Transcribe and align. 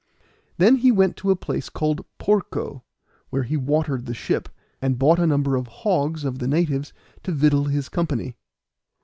Then 0.57 0.77
he 0.77 0.91
went 0.91 1.15
to 1.17 1.29
a 1.29 1.35
place 1.35 1.69
called 1.69 2.03
Porco, 2.17 2.83
where 3.29 3.43
he 3.43 3.55
watered 3.55 4.07
the 4.07 4.15
ship, 4.15 4.49
and 4.81 4.97
bought 4.97 5.19
a 5.19 5.27
number 5.27 5.55
of 5.55 5.67
hogs 5.67 6.23
of 6.23 6.39
the 6.39 6.47
natives 6.47 6.91
to 7.21 7.31
victual 7.31 7.65
his 7.65 7.87
company. 7.87 8.35